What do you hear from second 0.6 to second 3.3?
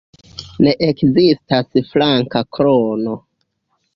Ne ekzistas flanka krono.